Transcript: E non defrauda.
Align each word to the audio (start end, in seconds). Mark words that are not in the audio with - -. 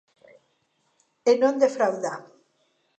E 1.29 1.31
non 1.41 1.55
defrauda. 1.63 2.13